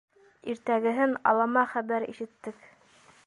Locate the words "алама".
1.33-1.65